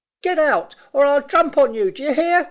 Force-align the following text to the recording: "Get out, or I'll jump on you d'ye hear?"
"Get 0.23 0.39
out, 0.39 0.73
or 0.93 1.05
I'll 1.05 1.21
jump 1.21 1.59
on 1.59 1.75
you 1.75 1.91
d'ye 1.91 2.13
hear?" 2.13 2.39